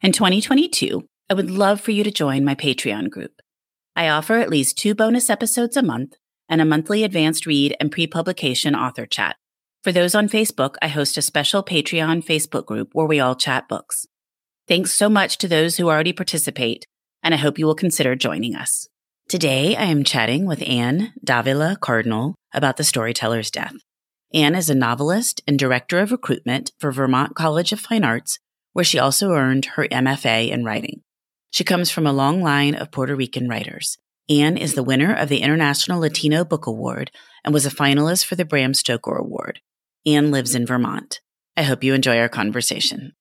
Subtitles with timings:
[0.00, 3.32] In 2022, I would love for you to join my Patreon group.
[3.96, 6.14] I offer at least two bonus episodes a month
[6.48, 9.34] and a monthly advanced read and pre publication author chat.
[9.82, 13.68] For those on Facebook, I host a special Patreon Facebook group where we all chat
[13.68, 14.06] books.
[14.68, 16.86] Thanks so much to those who already participate,
[17.24, 18.86] and I hope you will consider joining us.
[19.28, 23.74] Today, I am chatting with Ann Davila Cardinal about the storyteller's death.
[24.32, 28.38] Ann is a novelist and director of recruitment for Vermont College of Fine Arts
[28.78, 31.02] where she also earned her MFA in writing.
[31.50, 33.98] She comes from a long line of Puerto Rican writers.
[34.28, 37.10] Ann is the winner of the International Latino Book Award
[37.42, 39.60] and was a finalist for the Bram Stoker Award.
[40.06, 41.18] Ann lives in Vermont.
[41.56, 43.14] I hope you enjoy our conversation.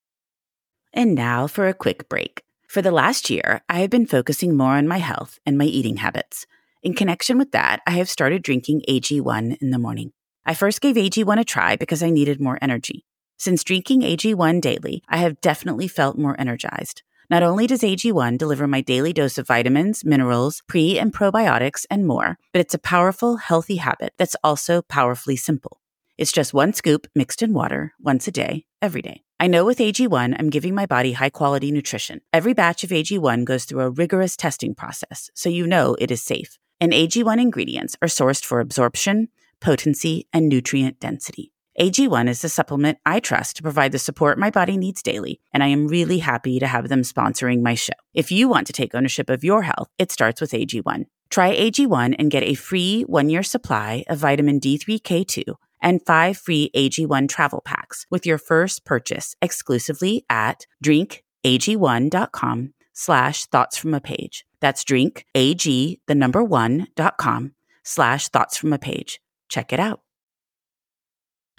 [0.93, 2.43] And now for a quick break.
[2.69, 5.97] For the last year, I have been focusing more on my health and my eating
[5.97, 6.45] habits.
[6.83, 10.13] In connection with that, I have started drinking AG1 in the morning.
[10.45, 13.07] I first gave AG1 a try because I needed more energy.
[13.39, 17.03] Since drinking AG1 daily, I have definitely felt more energized.
[17.29, 22.07] Not only does AG1 deliver my daily dose of vitamins, minerals, pre and probiotics, and
[22.07, 25.79] more, but it's a powerful, healthy habit that's also powerfully simple.
[26.17, 29.21] It's just one scoop mixed in water once a day, every day.
[29.39, 32.21] I know with AG1, I'm giving my body high quality nutrition.
[32.33, 36.23] Every batch of AG1 goes through a rigorous testing process, so you know it is
[36.23, 36.57] safe.
[36.81, 39.27] And AG1 ingredients are sourced for absorption,
[39.59, 41.51] potency, and nutrient density.
[41.79, 45.61] AG1 is the supplement I trust to provide the support my body needs daily, and
[45.61, 47.93] I am really happy to have them sponsoring my show.
[48.15, 51.05] If you want to take ownership of your health, it starts with AG1.
[51.29, 56.71] Try AG1 and get a free one year supply of vitamin D3K2 and five free
[56.75, 64.47] AG1 travel packs with your first purchase exclusively at drinkag1.com slash thoughts from a page.
[64.61, 69.21] That's drink, AG, the number one, dot com slash thoughts from a page.
[69.47, 70.01] Check it out.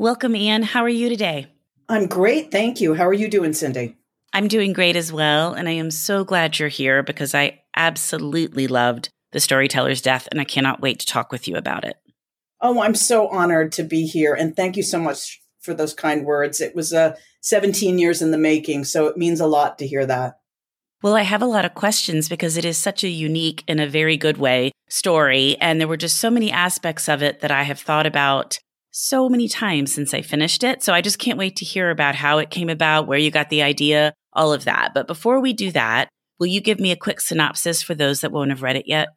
[0.00, 0.62] Welcome, Ann.
[0.62, 1.48] How are you today?
[1.88, 2.52] I'm great.
[2.52, 2.94] Thank you.
[2.94, 3.96] How are you doing, Cindy?
[4.32, 5.54] I'm doing great as well.
[5.54, 10.40] And I am so glad you're here because I absolutely loved The Storyteller's Death and
[10.40, 11.96] I cannot wait to talk with you about it.
[12.60, 14.34] Oh, I'm so honored to be here.
[14.34, 16.60] And thank you so much for those kind words.
[16.60, 18.84] It was uh, 17 years in the making.
[18.84, 20.38] So it means a lot to hear that.
[21.02, 23.88] Well, I have a lot of questions because it is such a unique, in a
[23.88, 25.56] very good way, story.
[25.60, 28.60] And there were just so many aspects of it that I have thought about
[28.98, 30.82] so many times since I finished it.
[30.82, 33.48] So I just can't wait to hear about how it came about, where you got
[33.48, 34.90] the idea, all of that.
[34.92, 36.08] But before we do that,
[36.40, 39.10] will you give me a quick synopsis for those that won't have read it yet?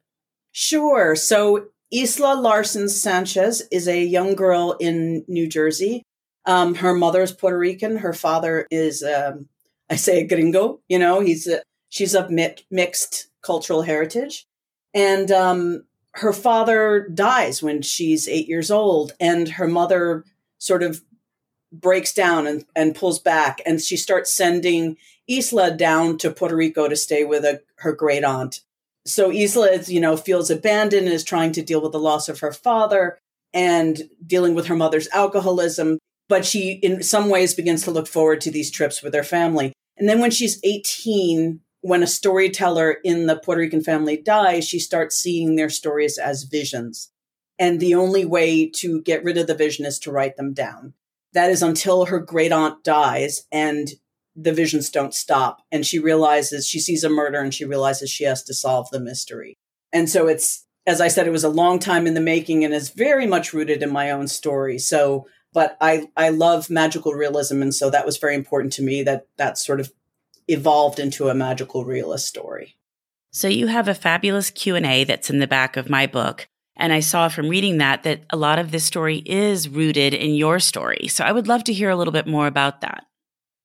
[0.52, 1.16] Sure.
[1.16, 6.04] So Isla Larson Sanchez is a young girl in New Jersey.
[6.46, 7.96] Um, her mother is Puerto Rican.
[7.96, 9.48] Her father is, um,
[9.90, 10.80] I say, a gringo.
[10.88, 14.46] You know, he's a, she's of mi- mixed cultural heritage,
[14.94, 15.84] and um,
[16.14, 20.24] her father dies when she's eight years old, and her mother
[20.58, 21.02] sort of
[21.72, 24.96] breaks down and, and pulls back, and she starts sending
[25.28, 28.60] Isla down to Puerto Rico to stay with a, her great aunt.
[29.06, 32.28] So Isla, is, you know, feels abandoned and is trying to deal with the loss
[32.28, 33.18] of her father
[33.54, 35.98] and dealing with her mother's alcoholism.
[36.28, 39.72] But she, in some ways, begins to look forward to these trips with her family.
[39.96, 44.78] And then when she's 18, when a storyteller in the Puerto Rican family dies, she
[44.78, 47.10] starts seeing their stories as visions.
[47.58, 50.94] And the only way to get rid of the vision is to write them down.
[51.34, 53.88] That is until her great aunt dies and
[54.36, 55.62] the visions don't stop.
[55.72, 59.00] And she realizes she sees a murder and she realizes she has to solve the
[59.00, 59.56] mystery.
[59.92, 62.72] And so it's, as I said, it was a long time in the making and
[62.72, 64.78] is very much rooted in my own story.
[64.78, 67.60] So, but I, I love magical realism.
[67.60, 69.92] And so that was very important to me that that sort of
[70.48, 72.76] evolved into a magical realist story.
[73.30, 76.46] So you have a fabulous Q&A that's in the back of my book.
[76.76, 80.34] And I saw from reading that that a lot of this story is rooted in
[80.34, 81.08] your story.
[81.08, 83.04] So I would love to hear a little bit more about that.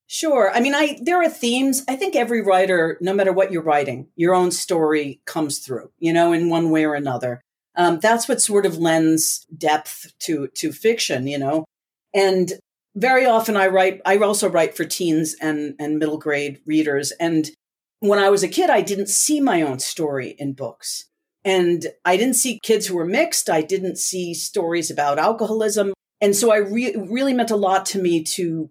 [0.08, 0.52] Sure.
[0.54, 1.84] I mean, I there are themes.
[1.90, 6.14] I think every writer, no matter what you're writing, your own story comes through, you
[6.14, 7.42] know, in one way or another.
[7.76, 11.66] Um, that's what sort of lends depth to to fiction, you know.
[12.14, 12.54] And
[12.98, 14.02] very often I write.
[14.06, 17.12] I also write for teens and and middle grade readers.
[17.20, 17.50] And
[18.00, 21.06] when I was a kid, I didn't see my own story in books.
[21.46, 23.50] And I didn't see kids who were mixed.
[23.50, 25.94] I didn't see stories about alcoholism.
[26.20, 28.70] And so I re- really meant a lot to me to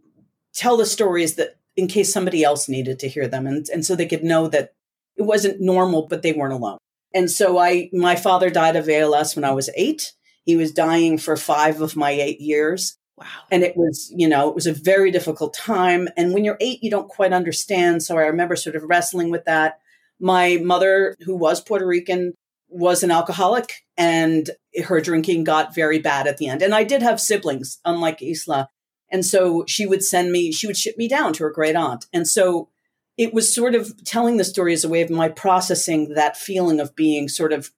[0.53, 3.95] tell the stories that in case somebody else needed to hear them and, and so
[3.95, 4.73] they could know that
[5.17, 6.79] it wasn't normal but they weren't alone
[7.15, 10.13] and so i my father died of als when i was eight
[10.45, 13.27] he was dying for five of my eight years wow.
[13.51, 16.09] And it was you know it was a very difficult time.
[16.17, 18.03] And when you're eight you don't quite understand.
[18.03, 19.79] So i remember sort of wrestling with that.
[20.21, 22.35] My mother who was puerto rican
[22.69, 24.51] was an alcoholic and
[24.87, 26.63] her drinking got very bad at the end.
[26.63, 28.69] And i did have siblings unlike isla.
[29.11, 32.07] And so she would send me, she would ship me down to her great aunt.
[32.13, 32.69] And so
[33.17, 36.81] it was sort of telling the story as a way of my processing that feeling
[36.81, 37.71] of being sort of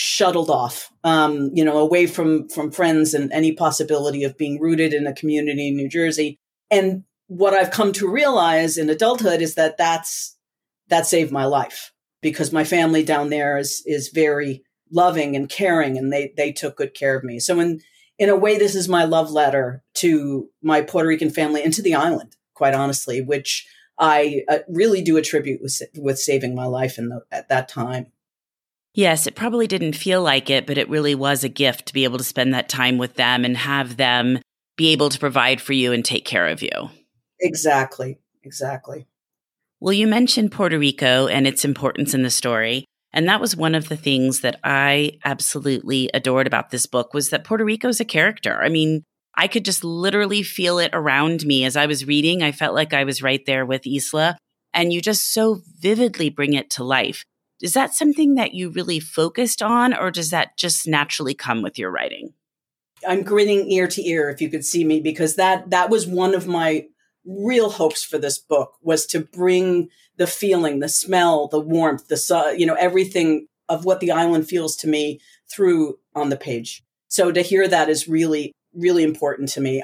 [0.00, 4.94] shuttled off, um, you know, away from from friends and any possibility of being rooted
[4.94, 6.38] in a community in New Jersey.
[6.70, 10.36] And what I've come to realize in adulthood is that that's
[10.86, 11.92] that saved my life
[12.22, 14.62] because my family down there is is very
[14.92, 17.40] loving and caring, and they they took good care of me.
[17.40, 17.80] So in
[18.20, 21.82] in a way, this is my love letter to my Puerto Rican family and to
[21.82, 23.66] the island, quite honestly, which
[23.98, 28.12] I uh, really do attribute with, with saving my life in the, at that time.
[28.98, 32.02] Yes, it probably didn't feel like it, but it really was a gift to be
[32.02, 34.40] able to spend that time with them and have them
[34.76, 36.90] be able to provide for you and take care of you.
[37.38, 38.18] Exactly.
[38.42, 39.06] Exactly.
[39.78, 42.86] Well, you mentioned Puerto Rico and its importance in the story.
[43.12, 47.30] And that was one of the things that I absolutely adored about this book was
[47.30, 48.60] that Puerto Rico's a character.
[48.60, 49.04] I mean,
[49.36, 52.42] I could just literally feel it around me as I was reading.
[52.42, 54.36] I felt like I was right there with Isla,
[54.74, 57.24] and you just so vividly bring it to life.
[57.60, 61.78] Is that something that you really focused on, or does that just naturally come with
[61.78, 62.34] your writing?
[63.06, 66.34] I'm grinning ear to ear if you could see me because that that was one
[66.34, 66.86] of my
[67.24, 72.54] real hopes for this book was to bring the feeling, the smell, the warmth, the
[72.56, 75.20] you know everything of what the island feels to me
[75.50, 76.82] through on the page.
[77.08, 79.82] So to hear that is really really important to me.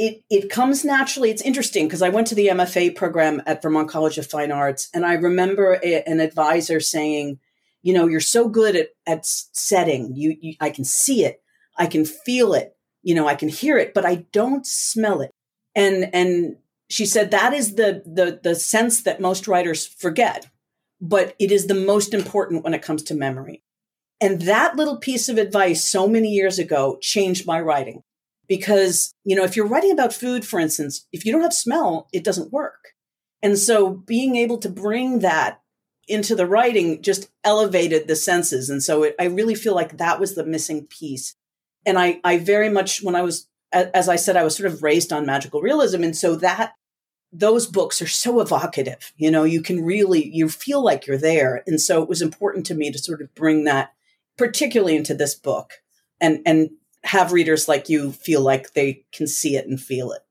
[0.00, 1.30] It it comes naturally.
[1.30, 4.88] It's interesting because I went to the MFA program at Vermont College of Fine Arts,
[4.94, 7.38] and I remember a, an advisor saying,
[7.82, 10.16] "You know, you're so good at at setting.
[10.16, 11.42] You, you I can see it,
[11.76, 15.32] I can feel it, you know, I can hear it, but I don't smell it."
[15.74, 16.56] And and
[16.90, 20.48] she said that is the the the sense that most writers forget
[21.00, 23.62] but it is the most important when it comes to memory
[24.20, 28.02] and that little piece of advice so many years ago changed my writing
[28.50, 32.08] because you know if you're writing about food for instance if you don't have smell
[32.12, 32.88] it doesn't work
[33.42, 35.62] and so being able to bring that
[36.08, 40.20] into the writing just elevated the senses and so it, i really feel like that
[40.20, 41.36] was the missing piece
[41.86, 44.82] and i i very much when i was as i said i was sort of
[44.82, 46.74] raised on magical realism and so that
[47.32, 49.12] those books are so evocative.
[49.16, 51.62] You know, you can really you feel like you're there.
[51.64, 53.92] And so it was important to me to sort of bring that
[54.36, 55.74] particularly into this book
[56.20, 56.70] and and
[57.04, 60.22] have readers like you feel like they can see it and feel it.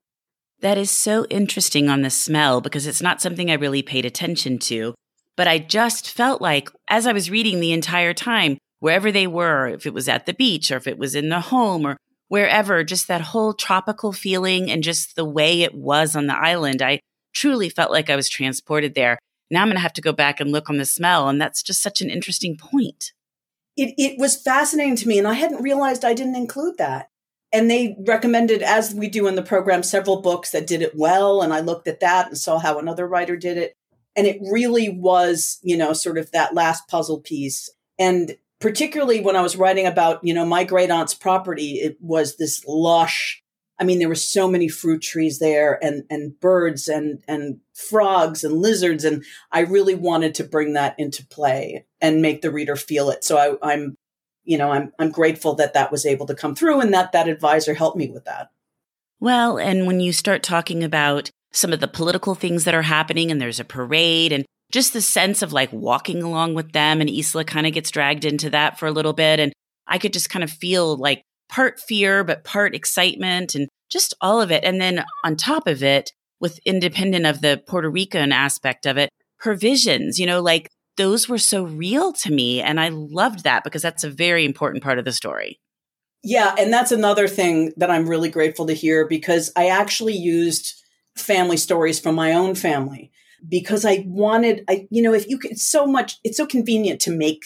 [0.60, 4.58] That is so interesting on the smell because it's not something I really paid attention
[4.60, 4.94] to.
[5.36, 9.68] But I just felt like as I was reading the entire time, wherever they were,
[9.68, 11.96] if it was at the beach or if it was in the home or
[12.28, 16.82] wherever, just that whole tropical feeling and just the way it was on the island.
[16.82, 17.00] I
[17.32, 19.18] truly felt like I was transported there.
[19.50, 21.28] Now I'm going to have to go back and look on the smell.
[21.28, 23.12] And that's just such an interesting point.
[23.80, 27.08] It, it was fascinating to me, and I hadn't realized I didn't include that.
[27.50, 31.40] And they recommended, as we do in the program, several books that did it well.
[31.40, 33.74] And I looked at that and saw how another writer did it.
[34.14, 37.70] And it really was, you know, sort of that last puzzle piece.
[37.98, 42.36] And particularly when I was writing about, you know, my great aunt's property, it was
[42.36, 43.42] this lush.
[43.80, 48.44] I mean, there were so many fruit trees there and, and birds and, and frogs
[48.44, 49.04] and lizards.
[49.04, 53.24] And I really wanted to bring that into play and make the reader feel it.
[53.24, 53.96] So I, I'm,
[54.44, 57.28] you know, I'm, I'm grateful that that was able to come through and that that
[57.28, 58.50] advisor helped me with that.
[59.20, 63.30] Well, and when you start talking about some of the political things that are happening
[63.30, 67.00] and there's a parade and just the sense of like walking along with them.
[67.00, 69.40] And Isla kind of gets dragged into that for a little bit.
[69.40, 69.52] And
[69.86, 74.40] I could just kind of feel like part fear, but part excitement and just all
[74.40, 74.64] of it.
[74.64, 79.10] And then on top of it, with independent of the Puerto Rican aspect of it,
[79.38, 82.60] her visions, you know, like those were so real to me.
[82.60, 85.60] And I loved that because that's a very important part of the story.
[86.22, 86.54] Yeah.
[86.58, 90.74] And that's another thing that I'm really grateful to hear because I actually used
[91.16, 93.10] family stories from my own family
[93.48, 97.10] because I wanted, I, you know, if you could, so much, it's so convenient to
[97.10, 97.44] make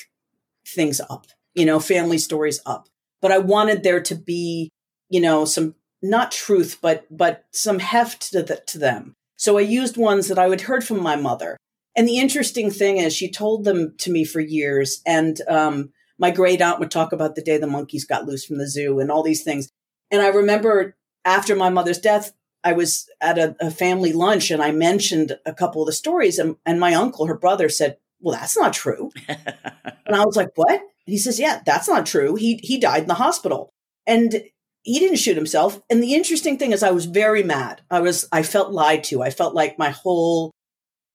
[0.67, 2.89] things up, you know, family stories up.
[3.23, 4.71] But I wanted there to be,
[5.09, 9.15] you know, some not truth, but but some heft to, the, to them.
[9.37, 11.57] So I used ones that I had heard from my mother.
[11.97, 15.01] And the interesting thing is, she told them to me for years.
[15.07, 18.59] And um, my great aunt would talk about the day the monkeys got loose from
[18.59, 19.69] the zoo and all these things.
[20.11, 22.33] And I remember after my mother's death,
[22.63, 26.39] I was at a, a family lunch and I mentioned a couple of the stories.
[26.39, 29.11] And, and my uncle, her brother, said, Well, that's not true.
[29.29, 30.81] and I was like, What?
[30.81, 32.35] And he says, Yeah, that's not true.
[32.35, 33.71] He, he died in the hospital.
[34.07, 34.43] And
[34.85, 35.81] he didn't shoot himself.
[35.91, 37.81] And the interesting thing is I was very mad.
[37.91, 39.23] I was I felt lied to.
[39.23, 40.53] I felt like my whole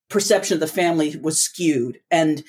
[0.09, 1.99] perception of the family was skewed.
[2.11, 2.43] And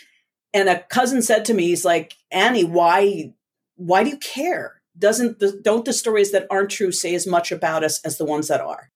[0.53, 3.35] and a cousin said to me, he's like, Annie, why
[3.77, 4.81] why do you care?
[4.99, 8.25] Doesn't the don't the stories that aren't true say as much about us as the
[8.25, 8.91] ones that are?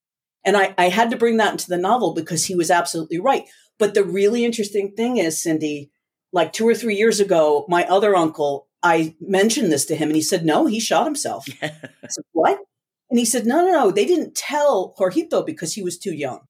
[0.47, 3.45] And I, I had to bring that into the novel because he was absolutely right.
[3.79, 5.91] But the really interesting thing is, Cindy,
[6.33, 10.17] like two or three years ago, my other uncle I mentioned this to him and
[10.17, 11.47] he said, no, he shot himself.
[11.63, 11.73] I
[12.09, 12.59] said, what?
[13.11, 16.41] And he said, no, no, no, they didn't tell Jorgito because he was too young.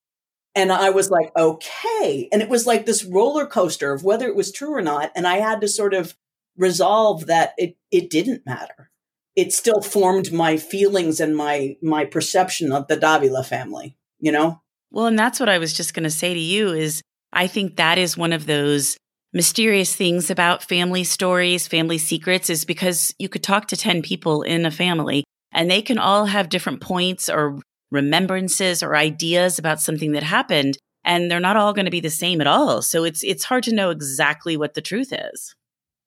[0.57, 2.29] And I was like, okay.
[2.33, 5.13] And it was like this roller coaster of whether it was true or not.
[5.17, 6.17] And I had to sort of
[6.57, 8.91] resolve that it, it didn't matter.
[9.37, 14.61] It still formed my feelings and my, my perception of the Davila family, you know?
[14.91, 17.77] Well, and that's what I was just going to say to you is I think
[17.77, 18.97] that is one of those
[19.35, 24.43] mysterious things about family stories, family secrets is because you could talk to 10 people
[24.43, 27.61] in a family and they can all have different points or
[27.91, 32.11] remembrances or ideas about something that happened and they're not all going to be the
[32.11, 32.81] same at all.
[32.81, 35.55] So it's it's hard to know exactly what the truth is.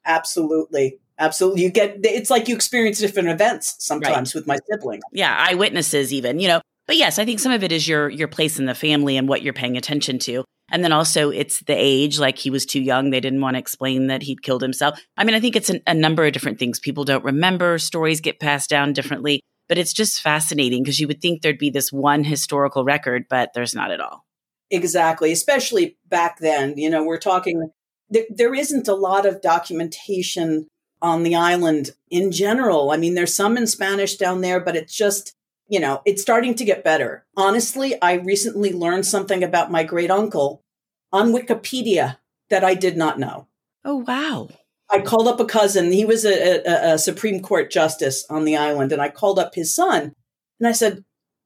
[0.05, 0.98] Absolutely.
[1.19, 1.63] Absolutely.
[1.63, 4.39] You get it's like you experience different events sometimes right.
[4.39, 5.01] with my sibling.
[5.12, 6.62] Yeah, eyewitnesses even, you know.
[6.88, 9.27] But yes, I think some of it is your your place in the family and
[9.27, 10.43] what you're paying attention to.
[10.69, 13.09] And then also it's the age, like he was too young.
[13.09, 15.00] They didn't want to explain that he'd killed himself.
[15.15, 16.79] I mean, I think it's an, a number of different things.
[16.79, 21.21] People don't remember, stories get passed down differently, but it's just fascinating because you would
[21.21, 24.25] think there'd be this one historical record, but there's not at all.
[24.69, 25.31] Exactly.
[25.31, 27.69] Especially back then, you know, we're talking,
[28.09, 30.67] there, there isn't a lot of documentation
[31.01, 32.91] on the island in general.
[32.91, 35.33] I mean, there's some in Spanish down there, but it's just,
[35.67, 37.25] you know, it's starting to get better.
[37.36, 40.63] Honestly, I recently learned something about my great uncle
[41.12, 42.17] on Wikipedia
[42.50, 43.47] that I did not know.
[43.83, 44.50] Oh, wow.
[44.89, 45.91] I called up a cousin.
[45.91, 49.53] He was a, a, a, Supreme Court justice on the island, and I called up
[49.53, 50.13] his son,
[50.59, 51.03] and I said,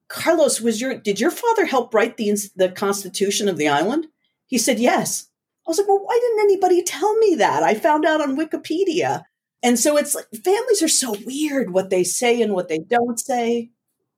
[0.08, 4.08] "Carlos, was your did your father help write the the Constitution of the island?"
[4.46, 5.28] He said, "Yes."
[5.66, 7.64] I was like, "Well, why didn't anybody tell me that?
[7.64, 9.24] I found out on Wikipedia."
[9.64, 13.20] And so it's like families are so weird what they say and what they don't
[13.20, 13.72] say.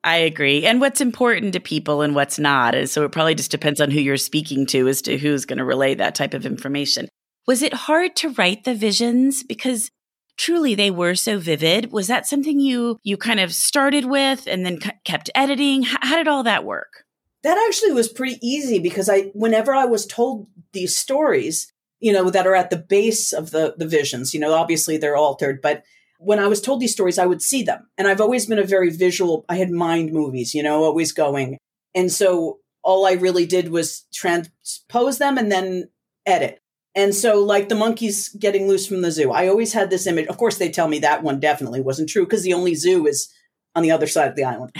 [0.03, 0.65] I agree.
[0.65, 2.75] And what's important to people and what's not.
[2.75, 5.59] And so it probably just depends on who you're speaking to as to who's going
[5.59, 7.07] to relay that type of information.
[7.47, 9.89] Was it hard to write the visions because
[10.37, 11.91] truly they were so vivid?
[11.91, 15.83] Was that something you you kind of started with and then kept editing?
[15.83, 17.05] How, how did all that work?
[17.43, 22.29] That actually was pretty easy because I whenever I was told these stories, you know,
[22.29, 25.83] that are at the base of the the visions, you know, obviously they're altered, but
[26.23, 27.87] when I was told these stories, I would see them.
[27.97, 31.57] And I've always been a very visual, I had mind movies, you know, always going.
[31.93, 35.89] And so all I really did was transpose them and then
[36.25, 36.59] edit.
[36.95, 40.27] And so, like the monkeys getting loose from the zoo, I always had this image.
[40.27, 43.33] Of course, they tell me that one definitely wasn't true because the only zoo is
[43.75, 44.75] on the other side of the island.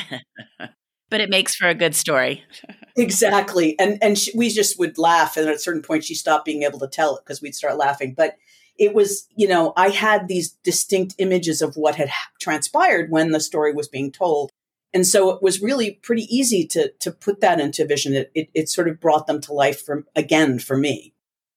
[1.10, 2.44] but it makes for a good story.
[2.96, 3.78] exactly.
[3.80, 5.38] And and she, we just would laugh.
[5.38, 7.78] And at a certain point, she stopped being able to tell it because we'd start
[7.78, 8.14] laughing.
[8.16, 8.38] But
[8.77, 13.39] it was, you know, I had these distinct images of what had transpired when the
[13.39, 14.51] story was being told.
[14.94, 18.13] And so it was really pretty easy to to put that into vision.
[18.13, 21.13] It, it, it sort of brought them to life from again for me.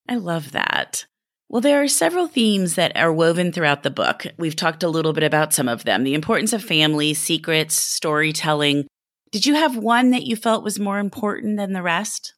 [0.09, 1.07] I love that.
[1.49, 4.27] Well, there are several themes that are woven throughout the book.
[4.37, 8.87] We've talked a little bit about some of them the importance of family, secrets, storytelling.
[9.33, 12.35] Did you have one that you felt was more important than the rest?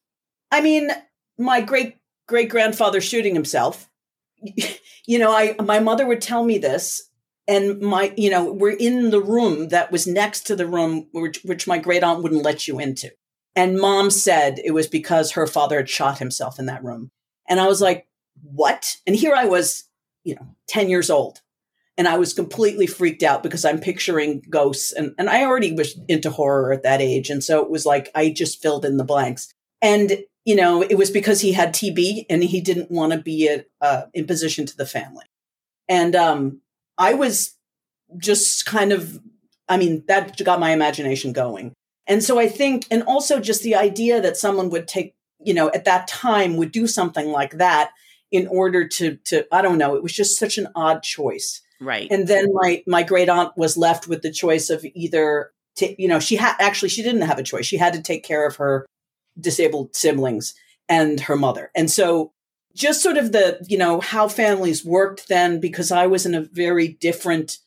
[0.50, 0.90] I mean,
[1.38, 3.88] my great great grandfather shooting himself
[5.07, 7.09] you know, I my mother would tell me this,
[7.47, 11.40] and my you know we're in the room that was next to the room which,
[11.45, 13.11] which my great aunt wouldn't let you into,
[13.57, 17.11] and mom said it was because her father had shot himself in that room,
[17.49, 18.07] and I was like,
[18.42, 18.97] what?
[19.07, 19.85] And here I was,
[20.25, 21.40] you know, ten years old,
[21.97, 25.99] and I was completely freaked out because I'm picturing ghosts, and and I already was
[26.09, 29.04] into horror at that age, and so it was like I just filled in the
[29.04, 29.52] blanks,
[29.83, 30.18] and
[30.49, 33.67] you know, it was because he had TB and he didn't want to be a,
[33.83, 35.26] uh, imposition to the family.
[35.90, 36.62] And um,
[36.97, 37.55] I was
[38.17, 39.21] just kind of,
[39.69, 41.75] I mean, that got my imagination going.
[42.07, 45.69] And so I think, and also just the idea that someone would take, you know,
[45.75, 47.90] at that time would do something like that
[48.33, 51.61] in order to, to, I don't know, it was just such an odd choice.
[51.78, 52.09] Right.
[52.11, 56.09] And then my, my great aunt was left with the choice of either, to, you
[56.09, 57.67] know, she had, actually, she didn't have a choice.
[57.67, 58.87] She had to take care of her
[59.40, 60.54] disabled siblings
[60.88, 61.71] and her mother.
[61.75, 62.33] And so
[62.75, 66.42] just sort of the, you know, how families worked then, because I was in a
[66.52, 67.59] very different,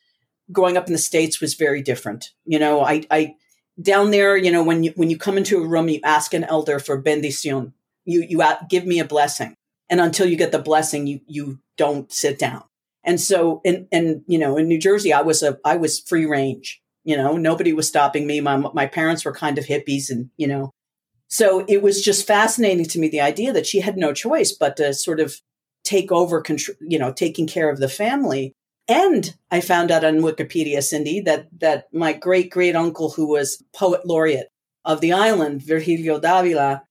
[0.51, 2.31] growing up in the States was very different.
[2.45, 3.35] You know, I, I,
[3.81, 6.43] down there, you know, when you, when you come into a room, you ask an
[6.43, 7.73] elder for bendición.
[8.05, 9.55] You, you give me a blessing.
[9.89, 12.63] And until you get the blessing, you, you don't sit down.
[13.03, 16.25] And so, and, and, you know, in New Jersey, I was a, I was free
[16.25, 16.81] range.
[17.03, 18.39] You know, nobody was stopping me.
[18.41, 20.71] My, my parents were kind of hippies and, you know,
[21.31, 24.75] so it was just fascinating to me the idea that she had no choice but
[24.75, 25.39] to sort of
[25.85, 26.43] take over,
[26.81, 28.53] you know, taking care of the family.
[28.89, 33.63] And I found out on Wikipedia, Cindy, that that my great great uncle, who was
[33.73, 34.49] poet laureate
[34.83, 36.83] of the island, Virgilio Davila,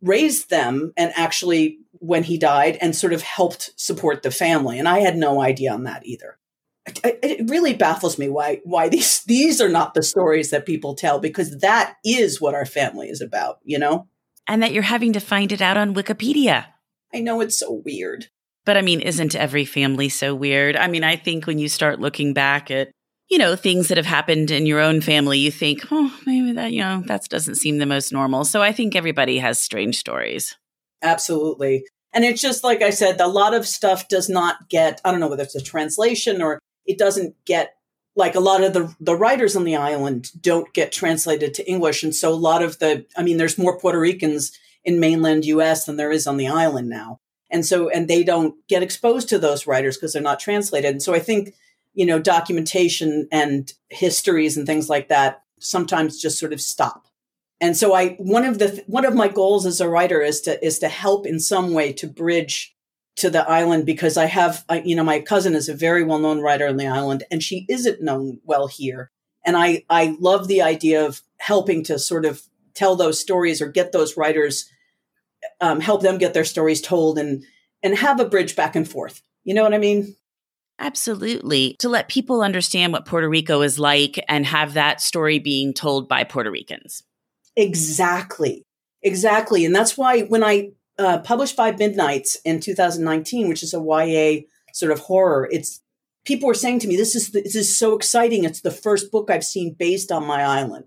[0.00, 4.78] raised them and actually when he died and sort of helped support the family.
[4.78, 6.38] And I had no idea on that either
[6.86, 11.20] it really baffles me why why these these are not the stories that people tell
[11.20, 14.06] because that is what our family is about, you know?
[14.48, 16.66] And that you're having to find it out on Wikipedia.
[17.14, 18.28] I know it's so weird.
[18.64, 20.76] But I mean, isn't every family so weird?
[20.76, 22.90] I mean, I think when you start looking back at,
[23.28, 26.72] you know, things that have happened in your own family, you think, oh, maybe that,
[26.72, 28.44] you know, that doesn't seem the most normal.
[28.44, 30.56] So I think everybody has strange stories.
[31.02, 31.84] Absolutely.
[32.12, 35.20] And it's just like I said, a lot of stuff does not get, I don't
[35.20, 37.74] know whether it's a translation or it doesn't get
[38.16, 42.02] like a lot of the the writers on the island don't get translated to English,
[42.02, 44.52] and so a lot of the I mean, there's more Puerto Ricans
[44.84, 45.84] in mainland U.S.
[45.84, 47.20] than there is on the island now,
[47.50, 51.02] and so and they don't get exposed to those writers because they're not translated, and
[51.02, 51.54] so I think
[51.94, 57.06] you know documentation and histories and things like that sometimes just sort of stop.
[57.60, 60.64] And so I one of the one of my goals as a writer is to
[60.64, 62.74] is to help in some way to bridge
[63.20, 66.18] to the island because I have, I, you know, my cousin is a very well
[66.18, 69.10] known writer on the island and she isn't known well here.
[69.44, 72.42] And I, I love the idea of helping to sort of
[72.74, 74.68] tell those stories or get those writers,
[75.60, 77.44] um, help them get their stories told and,
[77.82, 79.22] and have a bridge back and forth.
[79.44, 80.16] You know what I mean?
[80.78, 81.76] Absolutely.
[81.80, 86.08] To let people understand what Puerto Rico is like and have that story being told
[86.08, 87.02] by Puerto Ricans.
[87.54, 88.64] Exactly.
[89.02, 89.64] Exactly.
[89.66, 94.42] And that's why when I uh, published Five Midnights in 2019, which is a YA
[94.74, 95.48] sort of horror.
[95.50, 95.80] It's
[96.26, 98.44] people were saying to me, "This is this is so exciting!
[98.44, 100.84] It's the first book I've seen based on my island,"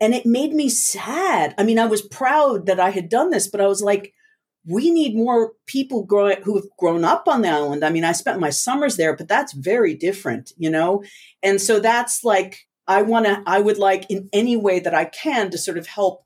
[0.00, 1.54] and it made me sad.
[1.56, 4.12] I mean, I was proud that I had done this, but I was like,
[4.66, 8.12] "We need more people growing who have grown up on the island." I mean, I
[8.12, 11.04] spent my summers there, but that's very different, you know.
[11.44, 13.40] And so that's like I want to.
[13.46, 16.23] I would like in any way that I can to sort of help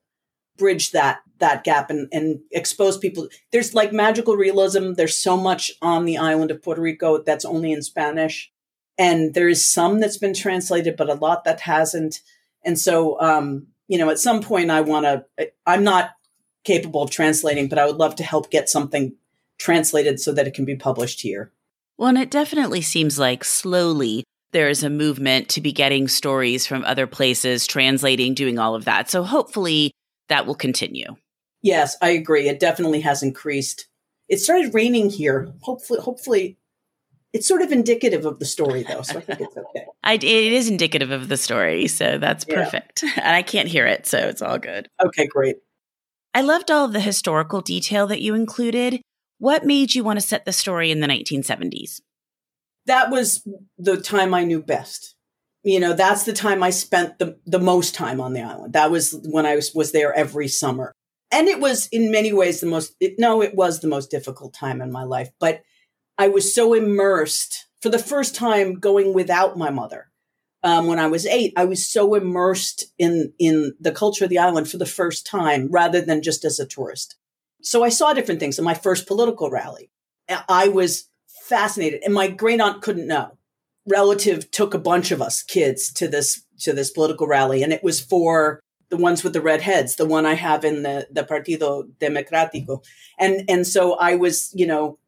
[0.58, 3.28] bridge that that gap and, and expose people.
[3.52, 4.94] There's like magical realism.
[4.94, 8.50] There's so much on the island of Puerto Rico that's only in Spanish.
[8.98, 12.20] And there is some that's been translated, but a lot that hasn't.
[12.64, 16.10] And so, um, you know, at some point I want to, I'm not
[16.64, 19.14] capable of translating, but I would love to help get something
[19.58, 21.52] translated so that it can be published here.
[21.96, 26.66] Well, and it definitely seems like slowly there is a movement to be getting stories
[26.66, 29.10] from other places, translating, doing all of that.
[29.10, 29.92] So hopefully
[30.28, 31.16] that will continue.
[31.62, 32.48] Yes, I agree.
[32.48, 33.86] It definitely has increased.
[34.28, 35.52] It started raining here.
[35.62, 36.58] Hopefully, hopefully,
[37.32, 39.02] it's sort of indicative of the story, though.
[39.02, 39.86] So I think it's okay.
[40.04, 43.02] I, it is indicative of the story, so that's perfect.
[43.02, 43.12] Yeah.
[43.16, 44.88] And I can't hear it, so it's all good.
[45.04, 45.56] Okay, great.
[46.34, 49.00] I loved all of the historical detail that you included.
[49.38, 52.00] What made you want to set the story in the 1970s?
[52.86, 55.14] That was the time I knew best.
[55.68, 58.72] You know, that's the time I spent the, the most time on the island.
[58.72, 60.94] That was when I was, was there every summer.
[61.30, 64.54] And it was in many ways the most it, no it was the most difficult
[64.54, 65.60] time in my life but
[66.16, 70.06] i was so immersed for the first time going without my mother.
[70.62, 74.38] Um, when i was eight i was so immersed in in the culture of the
[74.38, 77.16] island for the first time rather than just as a tourist.
[77.62, 79.90] So i saw different things in my first political rally.
[80.48, 81.10] I was
[81.46, 83.37] fascinated and my great aunt couldn't know
[83.88, 87.82] relative took a bunch of us kids to this to this political rally and it
[87.82, 91.22] was for the ones with the red heads, the one I have in the, the
[91.22, 92.84] Partido Democrático.
[93.18, 94.98] And, and so I was, you know,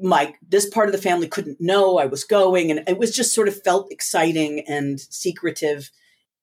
[0.00, 2.70] my, this part of the family couldn't know I was going.
[2.70, 5.90] And it was just sort of felt exciting and secretive.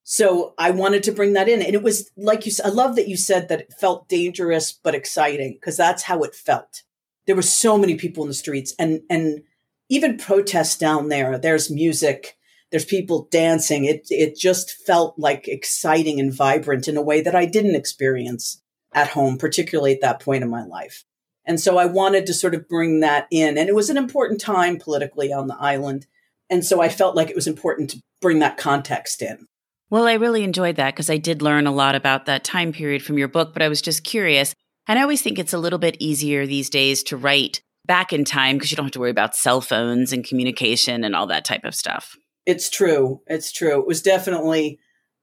[0.03, 1.61] So I wanted to bring that in.
[1.61, 4.71] And it was like you said, I love that you said that it felt dangerous
[4.71, 6.83] but exciting because that's how it felt.
[7.27, 9.43] There were so many people in the streets and, and
[9.91, 11.37] even protests down there.
[11.37, 12.37] There's music,
[12.71, 13.83] there's people dancing.
[13.83, 18.63] It, it just felt like exciting and vibrant in a way that I didn't experience
[18.93, 21.03] at home, particularly at that point in my life.
[21.45, 23.57] And so I wanted to sort of bring that in.
[23.57, 26.07] And it was an important time politically on the island.
[26.49, 29.45] And so I felt like it was important to bring that context in.
[29.89, 33.03] Well, I really enjoyed that because I did learn a lot about that time period
[33.03, 34.55] from your book, but I was just curious.
[34.87, 38.23] And I always think it's a little bit easier these days to write back in
[38.23, 41.43] time because you don't have to worry about cell phones and communication and all that
[41.43, 42.15] type of stuff.
[42.45, 43.19] It's true.
[43.27, 43.81] It's true.
[43.81, 44.79] It was definitely,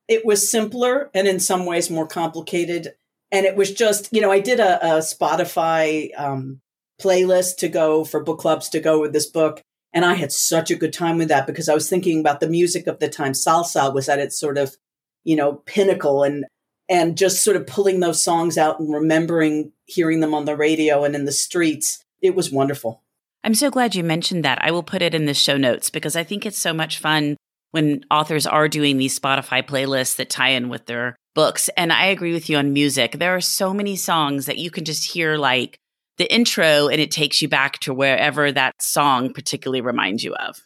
[0.06, 2.92] it was simpler and in some ways more complicated
[3.30, 6.60] and it was just you know i did a, a spotify um,
[7.00, 9.60] playlist to go for book clubs to go with this book
[9.92, 12.48] and i had such a good time with that because i was thinking about the
[12.48, 14.76] music of the time salsa was at its sort of
[15.24, 16.44] you know pinnacle and
[16.88, 21.04] and just sort of pulling those songs out and remembering hearing them on the radio
[21.04, 23.02] and in the streets it was wonderful
[23.44, 26.16] i'm so glad you mentioned that i will put it in the show notes because
[26.16, 27.36] i think it's so much fun
[27.70, 31.70] when authors are doing these spotify playlists that tie in with their books.
[31.76, 33.12] And I agree with you on music.
[33.12, 35.78] There are so many songs that you can just hear like
[36.16, 40.58] the intro and it takes you back to wherever that song particularly reminds you of.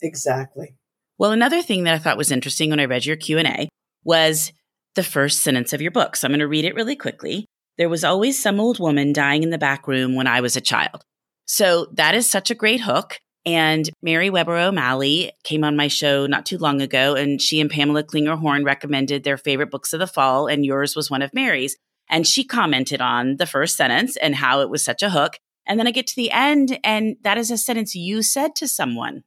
[0.00, 0.76] Exactly.
[1.18, 3.68] Well, another thing that I thought was interesting when I read your Q&A
[4.02, 4.50] was
[4.94, 6.16] the first sentence of your book.
[6.16, 7.44] So I'm going to read it really quickly.
[7.78, 10.60] There was always some old woman dying in the back room when I was a
[10.60, 11.04] child.
[11.46, 13.20] So that is such a great hook.
[13.46, 17.70] And Mary Webber O'Malley came on my show not too long ago, and she and
[17.70, 21.32] Pamela Klinger Horn recommended their favorite books of the fall, and yours was one of
[21.32, 21.76] Mary's.
[22.10, 25.38] And she commented on the first sentence and how it was such a hook.
[25.66, 28.68] And then I get to the end, and that is a sentence you said to
[28.68, 29.22] someone.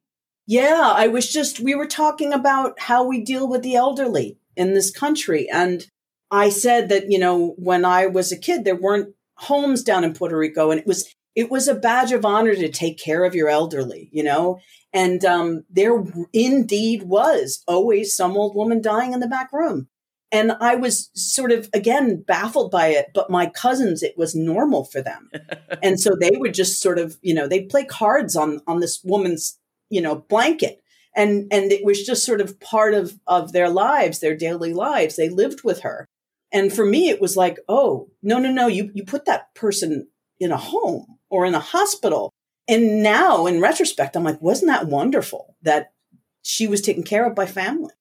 [0.46, 4.74] Yeah, I was just, we were talking about how we deal with the elderly in
[4.74, 5.48] this country.
[5.50, 5.88] And
[6.32, 10.14] I said that, you know, when I was a kid, there weren't homes down in
[10.14, 13.36] Puerto Rico, and it was it was a badge of honor to take care of
[13.36, 14.60] your elderly, you know?
[14.94, 19.88] And um, there indeed was always some old woman dying in the back room.
[20.34, 23.08] And I was sort of, again, baffled by it.
[23.14, 25.30] But my cousins, it was normal for them.
[25.84, 29.02] and so they would just sort of, you know, they'd play cards on, on this
[29.04, 29.58] woman's,
[29.90, 30.82] you know, blanket.
[31.16, 35.16] And, and it was just sort of part of, of their lives, their daily lives.
[35.16, 36.08] They lived with her.
[36.52, 40.08] And for me, it was like, oh, no, no, no, you, you put that person
[40.40, 42.32] in a home or in a hospital.
[42.68, 45.94] And now in retrospect, I'm like, wasn't that wonderful that
[46.42, 47.94] she was taken care of by family?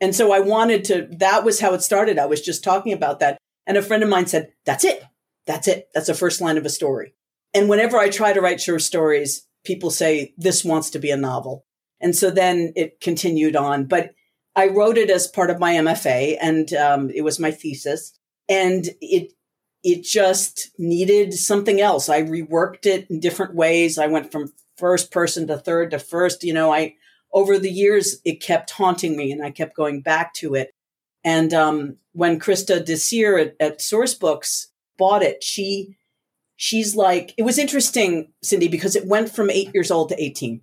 [0.00, 2.18] And so I wanted to, that was how it started.
[2.18, 3.38] I was just talking about that.
[3.66, 5.02] And a friend of mine said, that's it.
[5.46, 5.88] That's it.
[5.94, 7.14] That's the first line of a story.
[7.54, 11.16] And whenever I try to write short stories, people say, this wants to be a
[11.16, 11.64] novel.
[12.00, 13.86] And so then it continued on.
[13.86, 14.10] But
[14.56, 18.18] I wrote it as part of my MFA and um, it was my thesis.
[18.48, 19.32] And it
[19.84, 22.08] it just needed something else.
[22.08, 23.98] I reworked it in different ways.
[23.98, 26.42] I went from first person to third to first.
[26.42, 26.96] You know, I
[27.32, 30.72] over the years it kept haunting me, and I kept going back to it.
[31.22, 34.66] And um, when Krista Desir at, at Sourcebooks
[34.98, 35.96] bought it, she
[36.56, 40.62] she's like, it was interesting, Cindy, because it went from eight years old to eighteen.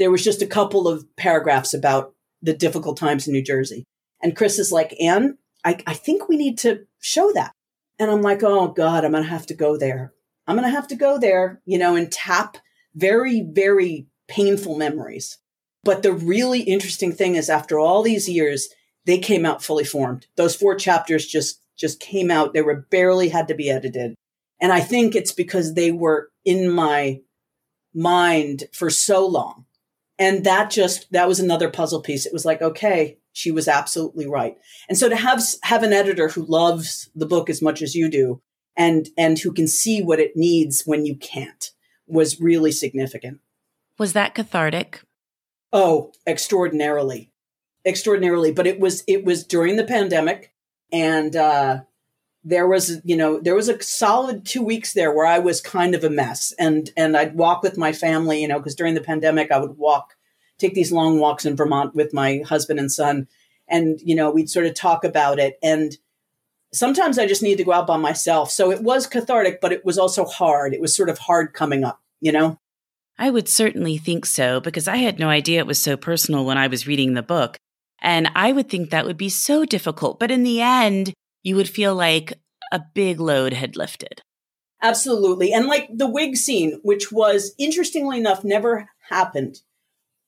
[0.00, 3.84] There was just a couple of paragraphs about the difficult times in New Jersey,
[4.22, 7.52] and Chris is like, Ann, I, I think we need to show that.
[7.98, 10.12] And I'm like, oh God, I'm going to have to go there.
[10.46, 12.58] I'm going to have to go there, you know, and tap
[12.94, 15.38] very, very painful memories.
[15.82, 18.68] But the really interesting thing is after all these years,
[19.06, 20.26] they came out fully formed.
[20.36, 22.52] Those four chapters just, just came out.
[22.52, 24.14] They were barely had to be edited.
[24.60, 27.20] And I think it's because they were in my
[27.94, 29.66] mind for so long.
[30.18, 32.26] And that just, that was another puzzle piece.
[32.26, 34.56] It was like, okay, she was absolutely right.
[34.88, 38.08] And so to have have an editor who loves the book as much as you
[38.08, 38.40] do
[38.76, 41.72] and and who can see what it needs when you can't
[42.06, 43.40] was really significant.
[43.98, 45.02] Was that cathartic?
[45.70, 47.30] Oh, extraordinarily.
[47.84, 50.54] Extraordinarily, but it was it was during the pandemic
[50.90, 51.80] and uh
[52.46, 55.94] there was you know there was a solid 2 weeks there where I was kind
[55.94, 59.00] of a mess and and I'd walk with my family, you know, because during the
[59.00, 60.16] pandemic I would walk
[60.58, 63.28] take these long walks in Vermont with my husband and son.
[63.68, 65.58] And, you know, we'd sort of talk about it.
[65.62, 65.96] And
[66.72, 68.50] sometimes I just need to go out by myself.
[68.50, 70.72] So it was cathartic, but it was also hard.
[70.72, 72.58] It was sort of hard coming up, you know?
[73.18, 76.58] I would certainly think so because I had no idea it was so personal when
[76.58, 77.56] I was reading the book.
[78.00, 80.20] And I would think that would be so difficult.
[80.20, 81.14] But in the end,
[81.46, 82.34] you would feel like
[82.72, 84.22] a big load had lifted.
[84.82, 85.52] Absolutely.
[85.52, 89.60] And like the wig scene, which was interestingly enough never happened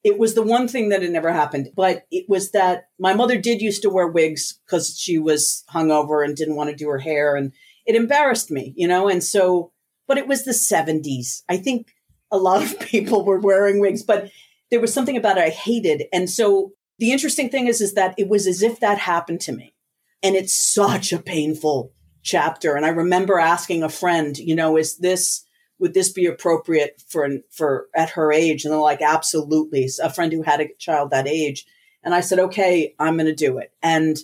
[0.03, 1.69] it was the one thing that had never happened.
[1.75, 6.23] But it was that my mother did used to wear wigs because she was hungover
[6.23, 7.35] and didn't want to do her hair.
[7.35, 7.51] And
[7.85, 9.09] it embarrassed me, you know?
[9.09, 9.71] And so,
[10.07, 11.43] but it was the 70s.
[11.49, 11.93] I think
[12.31, 14.31] a lot of people were wearing wigs, but
[14.71, 16.03] there was something about it I hated.
[16.13, 19.51] And so the interesting thing is, is that it was as if that happened to
[19.51, 19.73] me.
[20.21, 22.75] And it's such a painful chapter.
[22.75, 25.45] And I remember asking a friend, you know, is this,
[25.79, 28.63] would this be appropriate for for at her age?
[28.63, 29.89] And they're like absolutely.
[30.01, 31.65] A friend who had a child that age.
[32.03, 33.71] And i said okay i'm going to do it.
[33.81, 34.17] And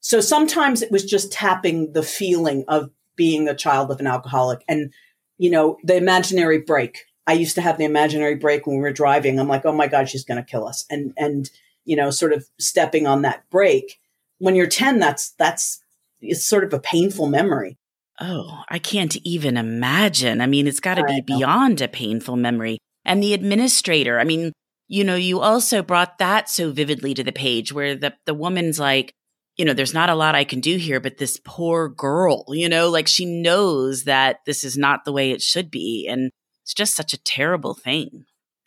[0.00, 4.64] so sometimes it was just tapping the feeling of being the child of an alcoholic.
[4.68, 4.92] And
[5.38, 7.04] you know the imaginary break.
[7.26, 9.38] i used to have the imaginary break when we were driving.
[9.38, 10.84] I'm like oh my god she's going to kill us.
[10.90, 11.48] And and
[11.84, 14.00] you know sort of stepping on that brake
[14.38, 15.80] when you're 10 that's that's
[16.20, 17.78] it's sort of a painful memory
[18.20, 20.40] Oh, I can't even imagine.
[20.40, 22.78] I mean, it's got to be beyond a painful memory.
[23.04, 24.52] And the administrator, I mean,
[24.88, 28.80] you know, you also brought that so vividly to the page where the, the woman's
[28.80, 29.12] like,
[29.56, 32.68] you know, there's not a lot I can do here, but this poor girl, you
[32.68, 36.06] know, like she knows that this is not the way it should be.
[36.08, 36.30] And
[36.62, 38.24] it's just such a terrible thing.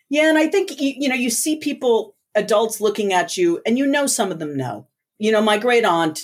[0.09, 0.29] Yeah.
[0.29, 3.85] And I think, you, you know, you see people, adults looking at you, and you
[3.85, 4.87] know, some of them know.
[5.21, 6.19] You know, my great aunt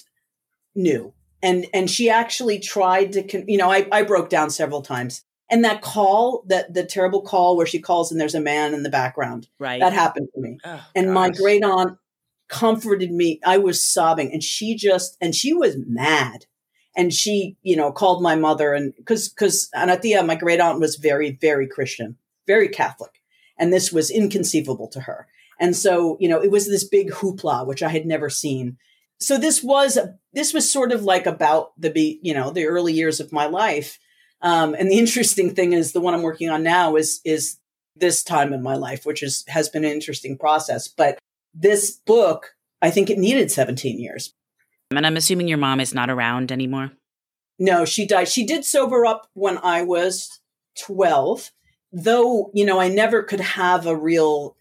[0.75, 5.23] knew and and she actually tried to you know I, I broke down several times.
[5.49, 8.83] And that call that the terrible call where she calls and there's a man in
[8.83, 9.79] the background right.
[9.79, 10.57] that happened to me.
[10.65, 11.13] Oh, and gosh.
[11.13, 11.97] my great aunt
[12.49, 13.39] comforted me.
[13.45, 16.45] I was sobbing and she just and she was mad.
[16.97, 20.97] And she you know called my mother and because because anatia my great aunt was
[20.97, 23.21] very very christian very catholic.
[23.57, 25.27] And this was inconceivable to her.
[25.59, 28.77] And so you know it was this big hoopla which i had never seen
[29.19, 29.97] so this was
[30.33, 33.45] this was sort of like about the be you know the early years of my
[33.45, 33.99] life.
[34.41, 37.57] Um, and the interesting thing is the one i'm working on now is is
[37.95, 40.87] this time in my life which is has been an interesting process.
[40.87, 41.17] But
[41.53, 44.33] this book i think it needed 17 years.
[44.91, 46.91] And i'm assuming your mom is not around anymore?
[47.59, 48.27] No she died.
[48.27, 50.39] She did sober up when i was
[50.79, 51.51] 12
[51.91, 54.56] though you know i never could have a real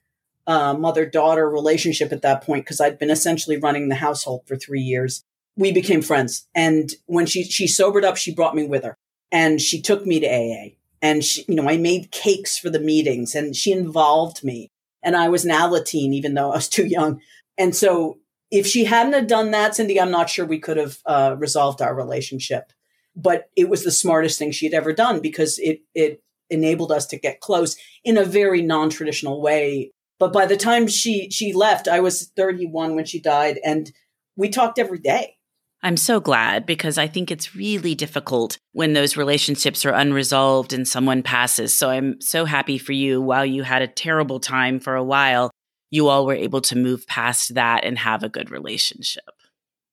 [0.47, 4.57] uh, mother daughter relationship at that point because I'd been essentially running the household for
[4.57, 5.25] three years.
[5.57, 6.47] We became friends.
[6.55, 8.97] And when she, she sobered up, she brought me with her
[9.33, 10.77] and she took me to AA.
[11.03, 14.71] And she, you know, I made cakes for the meetings and she involved me.
[15.03, 17.21] And I was an Alateen, even though I was too young.
[17.59, 18.19] And so
[18.51, 21.83] if she hadn't have done that, Cindy, I'm not sure we could have uh, resolved
[21.83, 22.73] our relationship.
[23.15, 27.19] But it was the smartest thing she'd ever done because it, it enabled us to
[27.19, 32.01] get close in a very non-traditional way but by the time she she left, I
[32.01, 33.91] was 31 when she died, and
[34.37, 35.37] we talked every day.
[35.83, 40.89] I'm so glad because I think it's really difficult when those relationships are unresolved and
[40.89, 41.75] someone passes.
[41.75, 43.21] So I'm so happy for you.
[43.21, 45.51] While you had a terrible time for a while,
[45.91, 49.31] you all were able to move past that and have a good relationship.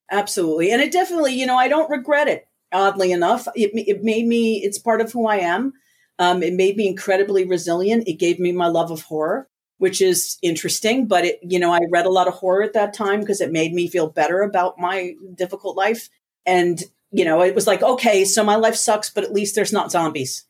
[0.10, 0.72] Absolutely.
[0.72, 3.48] And it definitely, you know, I don't regret it, oddly enough.
[3.56, 5.74] It, it made me, it's part of who I am.
[6.18, 8.08] Um, it made me incredibly resilient.
[8.08, 9.50] It gave me my love of horror
[9.84, 11.08] which is interesting.
[11.08, 13.52] But it, you know, I read a lot of horror at that time because it
[13.52, 16.08] made me feel better about my difficult life.
[16.46, 19.74] And, you know, it was like, okay, so my life sucks, but at least there's
[19.74, 20.46] not zombies.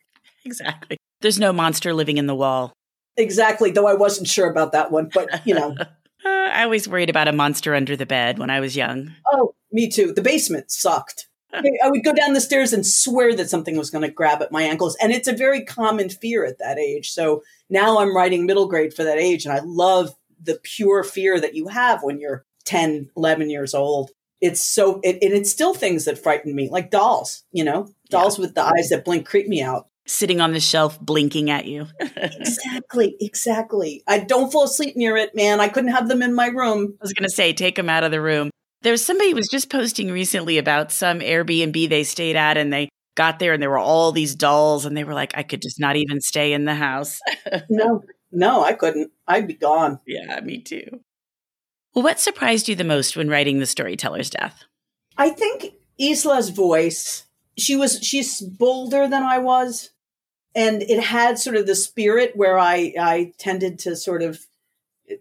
[0.45, 0.97] Exactly.
[1.21, 2.73] There's no monster living in the wall.
[3.17, 3.71] Exactly.
[3.71, 5.75] Though I wasn't sure about that one, but, you know.
[6.25, 9.13] I always worried about a monster under the bed when I was young.
[9.31, 10.13] Oh, me too.
[10.13, 11.27] The basement sucked.
[11.53, 14.51] I would go down the stairs and swear that something was going to grab at
[14.51, 14.97] my ankles.
[15.01, 17.11] And it's a very common fear at that age.
[17.11, 19.45] So now I'm writing middle grade for that age.
[19.45, 24.11] And I love the pure fear that you have when you're 10, 11 years old.
[24.41, 28.37] It's so, it, and it's still things that frighten me, like dolls, you know, dolls
[28.37, 28.45] yeah.
[28.45, 29.87] with the eyes that blink creep me out.
[30.05, 31.87] Sitting on the shelf blinking at you.
[32.01, 34.03] exactly, exactly.
[34.05, 35.61] I don't fall asleep near it, man.
[35.61, 36.95] I couldn't have them in my room.
[36.99, 38.49] I was going to say, take them out of the room.
[38.83, 43.39] There's somebody was just posting recently about some Airbnb they stayed at and they got
[43.39, 45.95] there and there were all these dolls and they were like, I could just not
[45.95, 47.19] even stay in the house.
[47.69, 49.11] no, no, I couldn't.
[49.27, 49.99] I'd be gone.
[50.05, 51.01] Yeah, me too.
[51.93, 54.63] Well, what surprised you the most when writing the storyteller's death?
[55.17, 57.25] I think Isla's voice.
[57.57, 59.91] She was she's bolder than I was.
[60.55, 64.45] And it had sort of the spirit where I I tended to sort of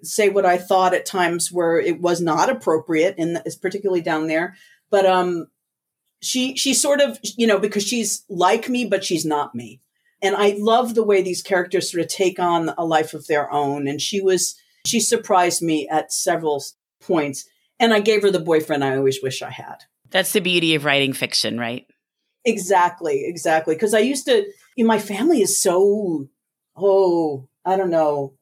[0.02, 4.26] say what I thought at times where it was not appropriate, and is particularly down
[4.26, 4.56] there.
[4.90, 5.48] But um,
[6.20, 9.80] she she sort of you know because she's like me, but she's not me,
[10.20, 13.52] and I love the way these characters sort of take on a life of their
[13.52, 13.88] own.
[13.88, 16.62] And she was she surprised me at several
[17.00, 19.84] points, and I gave her the boyfriend I always wish I had.
[20.10, 21.86] That's the beauty of writing fiction, right?
[22.44, 23.74] Exactly, exactly.
[23.74, 26.28] Because I used to, you know, my family is so,
[26.76, 28.34] oh, I don't know,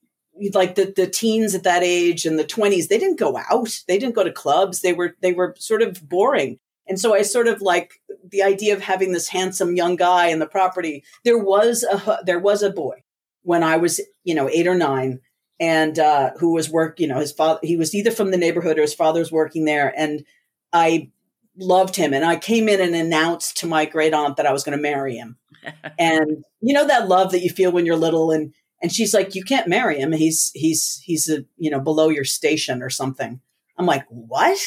[0.54, 3.80] like the the teens at that age and the 20s they didn't go out.
[3.86, 4.80] They didn't go to clubs.
[4.80, 6.58] They were they were sort of boring.
[6.86, 10.38] And so i sort of like the idea of having this handsome young guy in
[10.38, 11.04] the property.
[11.24, 13.02] There was a there was a boy
[13.42, 15.20] when i was you know 8 or 9
[15.58, 18.78] and uh who was work you know his father he was either from the neighborhood
[18.78, 20.24] or his father was working there and
[20.72, 21.10] i
[21.56, 22.14] loved him.
[22.14, 24.82] And i came in and announced to my great aunt that i was going to
[24.82, 25.36] marry him.
[25.98, 29.34] And you know that love that you feel when you're little and and she's like,
[29.34, 30.12] you can't marry him.
[30.12, 33.40] He's, he's, he's, a, you know, below your station or something.
[33.78, 34.58] I'm like, what?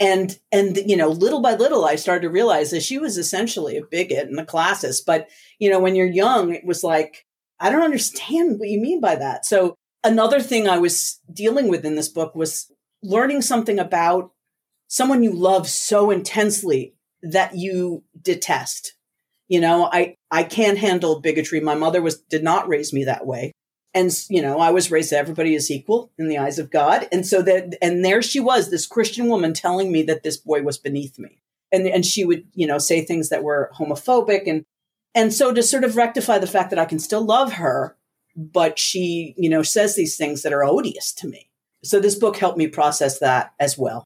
[0.00, 3.76] And, and, you know, little by little, I started to realize that she was essentially
[3.76, 5.00] a bigot in the classes.
[5.00, 7.26] But, you know, when you're young, it was like,
[7.58, 9.44] I don't understand what you mean by that.
[9.44, 12.70] So another thing I was dealing with in this book was
[13.02, 14.30] learning something about
[14.86, 18.94] someone you love so intensely that you detest
[19.48, 21.60] you know, I, I can't handle bigotry.
[21.60, 23.52] My mother was, did not raise me that way.
[23.94, 27.08] And, you know, I was raised that everybody is equal in the eyes of God.
[27.10, 30.62] And so that, and there she was, this Christian woman telling me that this boy
[30.62, 31.40] was beneath me.
[31.72, 34.42] And, and she would, you know, say things that were homophobic.
[34.46, 34.64] And,
[35.14, 37.96] and so to sort of rectify the fact that I can still love her,
[38.36, 41.50] but she, you know, says these things that are odious to me.
[41.82, 44.04] So this book helped me process that as well.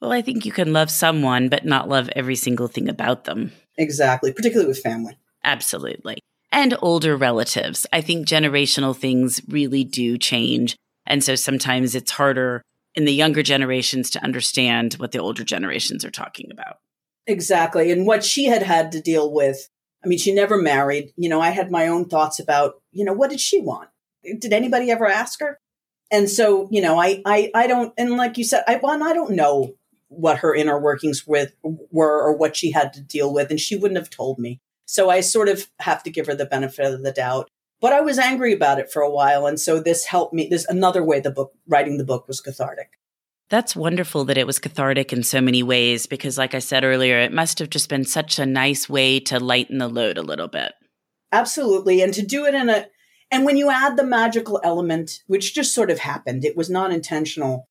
[0.00, 3.52] Well, I think you can love someone, but not love every single thing about them.
[3.76, 5.18] Exactly, particularly with family.
[5.44, 6.18] Absolutely.
[6.52, 7.86] And older relatives.
[7.92, 10.76] I think generational things really do change.
[11.06, 12.62] And so sometimes it's harder
[12.94, 16.78] in the younger generations to understand what the older generations are talking about.
[17.26, 17.90] Exactly.
[17.90, 19.68] And what she had had to deal with.
[20.04, 21.12] I mean, she never married.
[21.16, 23.88] You know, I had my own thoughts about, you know, what did she want?
[24.38, 25.58] Did anybody ever ask her?
[26.10, 29.12] And so, you know, I, I, I don't, and like you said, I, well, I
[29.12, 29.74] don't know
[30.08, 33.76] what her inner workings with were or what she had to deal with and she
[33.76, 34.60] wouldn't have told me.
[34.86, 37.48] So i sort of have to give her the benefit of the doubt.
[37.80, 40.64] But i was angry about it for a while and so this helped me there's
[40.66, 42.98] another way the book writing the book was cathartic.
[43.50, 47.18] That's wonderful that it was cathartic in so many ways because like i said earlier
[47.18, 50.48] it must have just been such a nice way to lighten the load a little
[50.48, 50.72] bit.
[51.32, 52.86] Absolutely and to do it in a
[53.30, 56.92] and when you add the magical element which just sort of happened it was not
[56.92, 57.67] intentional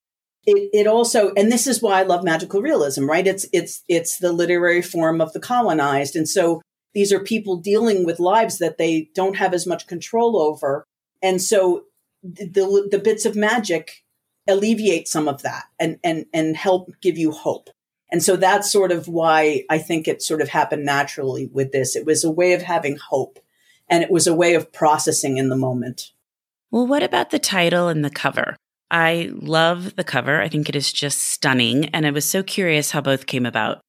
[0.47, 3.27] it, it also and this is why i love magical realism right?
[3.27, 6.15] It's it's it's the literary form of the colonized.
[6.15, 6.61] And so
[6.93, 10.85] these are people dealing with lives that they don't have as much control over.
[11.21, 11.83] And so
[12.23, 14.03] the the bits of magic
[14.47, 17.69] alleviate some of that and and and help give you hope.
[18.09, 21.95] And so that's sort of why i think it sort of happened naturally with this.
[21.95, 23.39] It was a way of having hope
[23.89, 26.11] and it was a way of processing in the moment.
[26.71, 28.55] Well what about the title and the cover
[28.89, 30.41] I love the cover.
[30.41, 31.85] I think it is just stunning.
[31.87, 33.81] And I was so curious how both came about.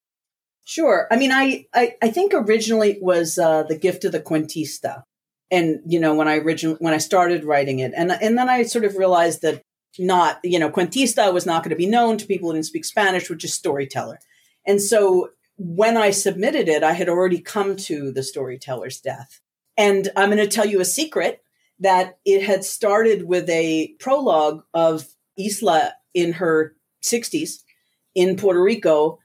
[0.64, 1.06] Sure.
[1.10, 5.02] I mean, I, I, I think originally it was uh, the gift of the Cuentista.
[5.50, 8.64] And, you know, when I originally, when I started writing it and, and then I
[8.64, 9.62] sort of realized that
[9.98, 12.84] not, you know, Cuentista was not going to be known to people who didn't speak
[12.84, 14.18] Spanish, which is storyteller.
[14.66, 19.40] And so when I submitted it, I had already come to the storyteller's death.
[19.76, 21.40] And I'm going to tell you a secret
[21.80, 25.06] that it had started with a prologue of
[25.38, 27.62] Isla in her 60s
[28.14, 29.18] in Puerto Rico,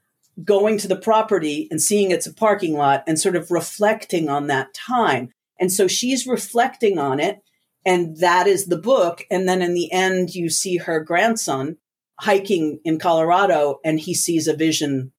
[0.43, 4.47] going to the property and seeing it's a parking lot and sort of reflecting on
[4.47, 5.29] that time.
[5.59, 7.39] And so she's reflecting on it.
[7.85, 9.25] And that is the book.
[9.29, 11.77] And then in the end, you see her grandson
[12.19, 15.11] hiking in Colorado and he sees a vision,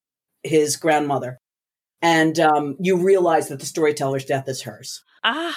[0.42, 1.40] his grandmother.
[2.01, 5.03] And um, you realize that the storyteller's death is hers.
[5.23, 5.57] Ah.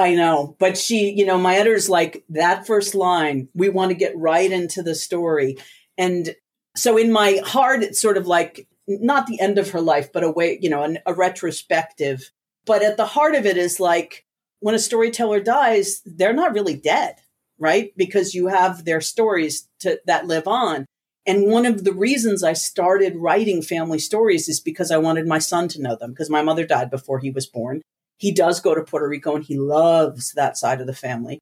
[0.00, 3.94] I know, but she, you know, my editor's like that first line, we want to
[3.94, 5.58] get right into the story.
[5.98, 6.34] And
[6.74, 10.24] so in my heart, it's sort of like not the end of her life, but
[10.24, 12.30] a way, you know, an, a retrospective.
[12.64, 14.24] But at the heart of it is like
[14.60, 17.16] when a storyteller dies, they're not really dead,
[17.58, 17.92] right?
[17.94, 20.86] Because you have their stories to, that live on.
[21.26, 25.40] And one of the reasons I started writing family stories is because I wanted my
[25.40, 27.82] son to know them because my mother died before he was born
[28.20, 31.38] he does go to Puerto Rico and he loves that side of the family.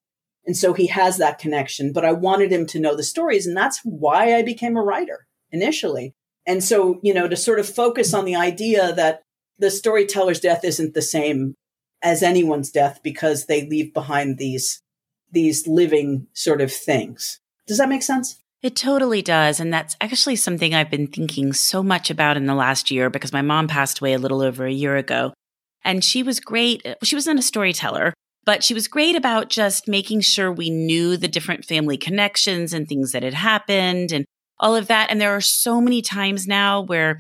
[0.47, 3.49] And so he has that connection, but I wanted him to know the stories.
[3.49, 6.15] And that's why I became a writer initially.
[6.47, 9.23] And so, you know, to sort of focus on the idea that
[9.59, 11.55] the storyteller's death isn't the same
[12.01, 14.81] as anyone's death because they leave behind these,
[15.33, 17.41] these living sort of things.
[17.67, 18.41] Does that make sense?
[18.63, 19.59] It totally does.
[19.59, 23.33] And that's actually something I've been thinking so much about in the last year because
[23.33, 25.33] my mom passed away a little over a year ago.
[25.85, 26.85] And she was great.
[26.85, 28.13] Uh, she wasn't a storyteller,
[28.45, 32.89] but she was great about just making sure we knew the different family connections and
[32.89, 34.25] things that had happened and
[34.59, 35.11] all of that.
[35.11, 37.19] And there are so many times now where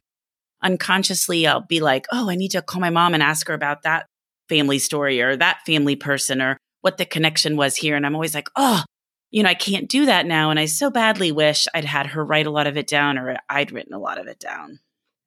[0.63, 3.83] unconsciously I'll be like, oh, I need to call my mom and ask her about
[3.83, 4.07] that
[4.49, 7.97] family story or that family person or what the connection was here.
[7.97, 8.83] And I'm always like, oh,
[9.31, 10.51] you know, I can't do that now.
[10.51, 13.37] And I so badly wish I'd had her write a lot of it down or
[13.49, 14.81] I'd written a lot of it down.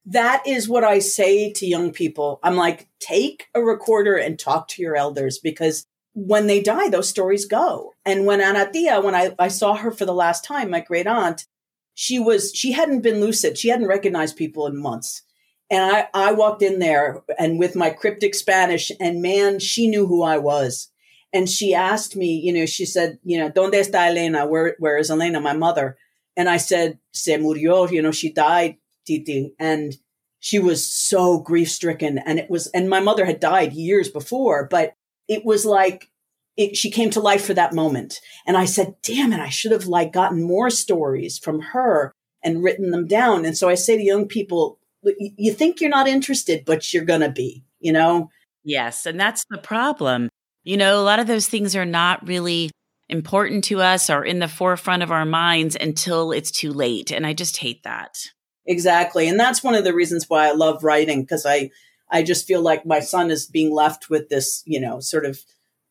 [0.06, 2.40] That is what I say to young people.
[2.44, 7.10] I'm like, take a recorder and talk to your elders because when they die, those
[7.10, 7.94] stories go.
[8.06, 11.46] And when Anatia, when I, I saw her for the last time, my great aunt,
[11.94, 13.58] she was, she hadn't been lucid.
[13.58, 15.24] She hadn't recognized people in months.
[15.70, 20.08] And I, I walked in there and with my cryptic Spanish and man, she knew
[20.08, 20.90] who I was.
[21.32, 24.46] And she asked me, you know, she said, you know, ¿Dónde está Elena?
[24.46, 25.98] Where, where is Elena, my mother?
[26.36, 29.54] And I said, se murió, you know, she died, Titi.
[29.60, 29.96] And
[30.40, 32.18] she was so grief stricken.
[32.18, 34.94] And it was, and my mother had died years before, but
[35.28, 36.10] it was like,
[36.58, 38.20] it, she came to life for that moment.
[38.46, 42.12] And I said, damn it, I should have like gotten more stories from her
[42.44, 43.46] and written them down.
[43.46, 44.80] And so I say to young people,
[45.18, 48.30] you think you're not interested, but you're going to be, you know?
[48.64, 49.06] Yes.
[49.06, 50.30] And that's the problem.
[50.64, 52.70] You know, a lot of those things are not really
[53.10, 57.12] important to us or in the forefront of our minds until it's too late.
[57.12, 58.18] And I just hate that.
[58.66, 59.28] Exactly.
[59.28, 61.72] And that's one of the reasons why I love writing because I,
[62.10, 65.40] I just feel like my son is being left with this, you know, sort of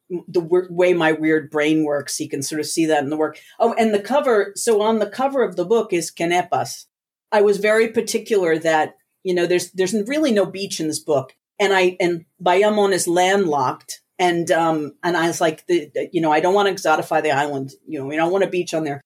[0.09, 2.17] the w- way my weird brain works.
[2.17, 3.39] He can sort of see that in the work.
[3.59, 4.53] Oh, and the cover.
[4.57, 6.87] So on the cover of the book is Quenepas.
[7.33, 11.35] I was very particular that, you know, there's, there's really no beach in this book.
[11.59, 16.31] And I, and Bayamon is landlocked and um, and I was like, the, you know,
[16.31, 17.73] I don't want to exotify the island.
[17.87, 19.01] You know, we don't want a beach on there.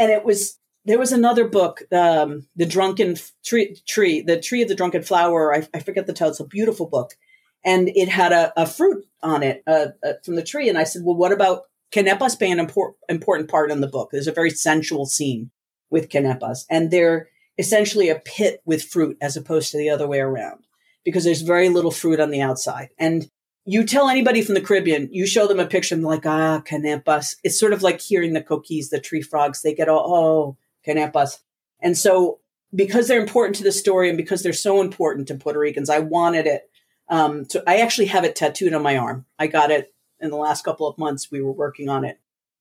[0.00, 0.58] And it was
[0.88, 5.54] there was another book, um, the drunken tree, tree, the tree of the drunken flower.
[5.54, 6.30] I, I forget the title.
[6.30, 7.14] It's a beautiful book,
[7.64, 10.68] and it had a, a fruit on it uh, uh, from the tree.
[10.68, 14.10] And I said, well, what about quenepas being an import, important part in the book?
[14.10, 15.50] There's a very sensual scene
[15.90, 17.28] with quenepas, and they're
[17.58, 20.64] essentially a pit with fruit as opposed to the other way around
[21.04, 22.88] because there's very little fruit on the outside.
[22.98, 23.30] And
[23.64, 26.62] you tell anybody from the Caribbean, you show them a picture and they're like, ah,
[26.64, 27.36] quenepas.
[27.44, 29.60] It's sort of like hearing the coquis, the tree frogs.
[29.60, 30.56] They get all, oh,
[30.88, 31.38] quenepas.
[31.80, 32.40] And so
[32.74, 36.00] because they're important to the story and because they're so important to Puerto Ricans, I
[36.00, 36.70] wanted it.
[37.08, 39.24] Um, I actually have it tattooed on my arm.
[39.38, 41.30] I got it in the last couple of months.
[41.30, 42.20] We were working on it,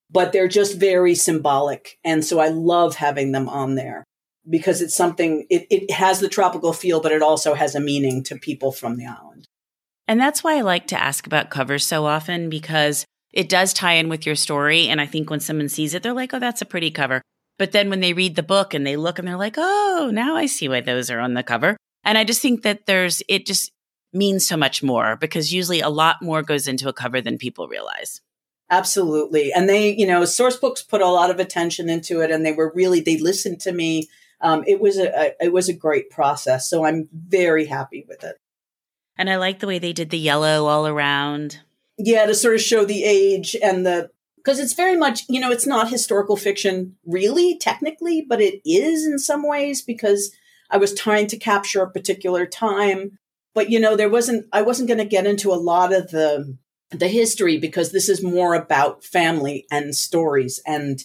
[0.10, 2.00] but they're just very symbolic.
[2.04, 4.06] And so I love having them on there
[4.50, 8.24] because it's something, it, it has the tropical feel, but it also has a meaning
[8.24, 9.46] to people from the island.
[10.08, 13.94] And that's why I like to ask about covers so often because it does tie
[13.94, 14.88] in with your story.
[14.88, 17.22] And I think when someone sees it, they're like, oh, that's a pretty cover.
[17.58, 20.36] But then when they read the book and they look and they're like, oh, now
[20.36, 21.78] I see why those are on the cover.
[22.04, 23.72] And I just think that there's, it just
[24.14, 27.68] means so much more because usually a lot more goes into a cover than people
[27.68, 28.22] realize.
[28.70, 29.52] Absolutely.
[29.52, 32.72] And they, you know, Sourcebooks put a lot of attention into it and they were
[32.76, 34.08] really, they listened to me.
[34.42, 36.70] Um, it was a, a, it was a great process.
[36.70, 38.36] So I'm very happy with it.
[39.18, 41.60] And I like the way they did the yellow all around.
[41.98, 44.12] Yeah, to sort of show the age and the
[44.48, 49.06] because it's very much, you know, it's not historical fiction really technically, but it is
[49.06, 50.34] in some ways because
[50.70, 53.20] I was trying to capture a particular time.
[53.54, 56.58] But you know, there wasn't I wasn't going to get into a lot of the
[56.92, 61.04] the history because this is more about family and stories and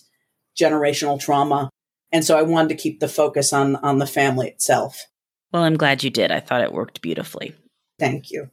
[0.56, 1.68] generational trauma.
[2.12, 5.06] And so I wanted to keep the focus on on the family itself.
[5.52, 6.30] Well, I'm glad you did.
[6.30, 7.56] I thought it worked beautifully.
[7.98, 8.50] Thank you.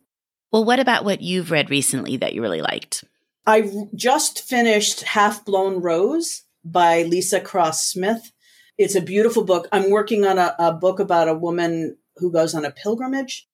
[0.51, 3.03] Well, what about what you've read recently that you really liked?
[3.45, 8.31] I just finished Half Blown Rose by Leesa Cross Smith.
[8.77, 9.67] It's a beautiful book.
[9.71, 13.47] I'm working on a, a, book about a woman who goes on a pilgrimage,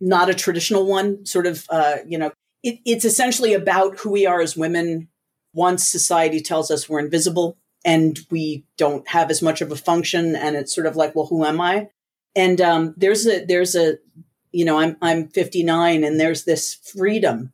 [0.00, 2.32] not a traditional one, sort of, uh, you know,
[2.62, 5.08] it, it's essentially about who we are as women
[5.52, 10.36] once society tells us we're invisible and we don't have as much of a function.
[10.36, 11.88] And it's sort of like, well, who am I?
[12.36, 13.98] And um, there's a there's a
[14.52, 17.52] you know, I'm I'm 59 and there's this freedom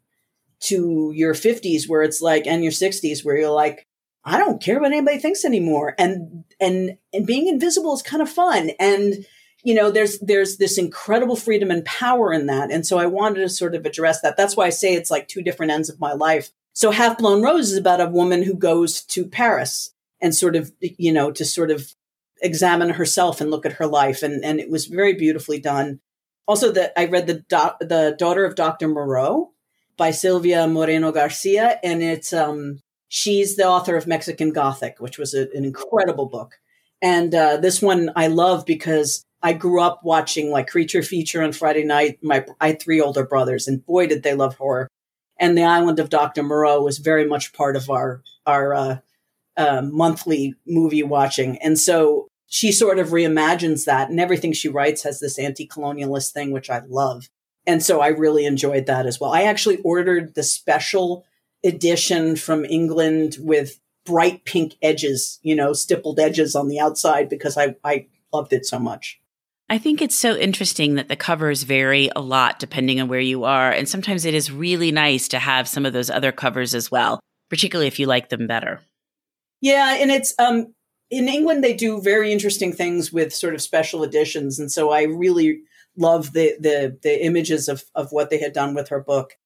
[0.59, 3.87] to your 50s where it's like and your 60s where you're like
[4.27, 5.95] I don't care what anybody thinks anymore.
[5.99, 8.71] And and and being invisible is kind of fun.
[8.81, 9.25] And
[9.63, 12.73] you know there's there's this incredible freedom and power in that.
[12.73, 14.37] And so I wanted to sort of address that.
[14.37, 16.51] That's why I say it's like two different ends of my life.
[16.73, 20.73] So half blown rose is about a woman who goes to Paris and sort of
[20.81, 21.95] you know to sort of
[22.43, 24.25] examine herself and look at her life.
[24.25, 26.01] And and it was very beautifully done.
[26.49, 28.89] Also that I read the doc, the daughter of Dr.
[28.89, 29.53] Moreau
[29.97, 35.35] by Silvia Moreno Garcia, and it's um, she's the author of Mexican Gothic, which was
[35.35, 36.55] a, an incredible book.
[37.03, 41.53] And uh, this one I love because I grew up watching like Creature Feature on
[41.53, 42.19] Friday night.
[42.23, 44.89] My I had three older brothers, and boy did they love horror.
[45.39, 46.43] And the Island of Dr.
[46.43, 48.97] Moreau was very much part of our our uh,
[49.57, 51.59] uh, monthly movie watching.
[51.59, 56.51] And so she sort of reimagines that and everything she writes has this anti-colonialist thing
[56.51, 57.29] which i love
[57.67, 61.25] and so i really enjoyed that as well i actually ordered the special
[61.65, 67.59] edition from england with bright pink edges, you know, stippled edges on the outside because
[67.59, 69.21] I, I loved it so much.
[69.69, 73.45] I think it's so interesting that the covers vary a lot depending on where you
[73.45, 73.71] are.
[73.71, 77.19] And sometimes it is really nice to have some of those other covers as well,
[77.51, 78.81] particularly if you like them better.
[79.61, 79.97] Yeah.
[79.99, 80.73] And it's, um,
[81.11, 84.59] in England, they do very interesting things with sort of special editions.
[84.61, 85.63] And so I really
[85.97, 89.37] love the, the, the images of, of what they had done with her book.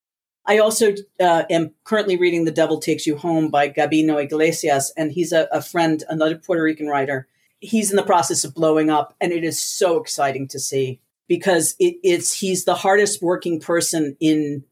[0.47, 5.13] I also uh, am currently reading The Devil Takes You Home by Gabino Iglesias, and
[5.13, 7.29] he's a, a friend, another Puerto Rican writer
[7.61, 11.75] he's in the process of blowing up and it is so exciting to see because
[11.79, 14.65] it, it's he's the hardest working person in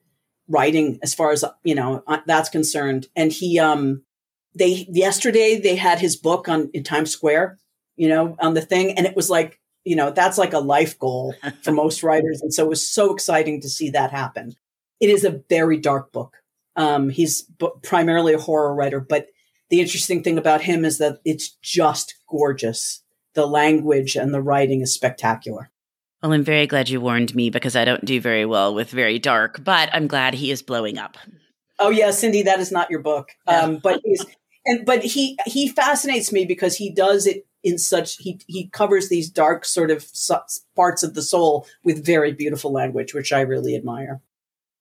[0.49, 4.03] writing as far as you know uh, that's concerned and he um
[4.55, 7.59] they yesterday they had his book on in times square
[7.97, 10.99] you know on the thing and it was like you know that's like a life
[10.99, 14.55] goal for most writers and so it was so exciting to see that happen
[15.01, 16.37] it is a very dark book
[16.77, 19.29] um he's b- primarily a horror writer but
[19.71, 23.03] the interesting thing about him is that it's just gorgeous.
[23.35, 25.71] The language and the writing is spectacular.
[26.23, 29.19] Well, I'm very glad you warned me because I don't do very well with very
[29.19, 31.17] dark, but I'm glad he is blowing up.
[31.79, 33.29] Oh yeah, Cindy, that is not your book.
[33.47, 34.25] Um, but he's
[34.67, 39.09] and but he he fascinates me because he does it in such he he covers
[39.09, 40.07] these dark sort of
[40.77, 44.21] parts of the soul with very beautiful language, which I really admire.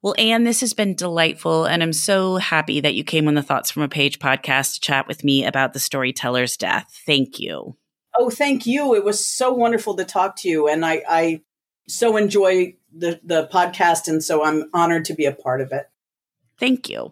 [0.04, 1.66] Well, Ann, this has been delightful.
[1.66, 4.80] And I'm so happy that you came on the Thoughts from a Page podcast to
[4.80, 7.02] chat with me about the storyteller's death.
[7.06, 7.76] Thank you.
[8.18, 8.96] Oh, thank you.
[8.96, 10.68] It was so wonderful to talk to you.
[10.68, 11.42] And I, I
[11.88, 14.08] so enjoy the, the podcast.
[14.08, 15.90] And so I'm honored to be a part of it.
[16.60, 17.12] Thank you.